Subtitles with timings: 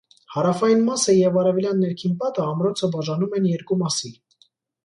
[0.35, 4.13] Հարավային մասը և արևելյան ներքին պատը ամրոցը բաժանում են երկու մասի։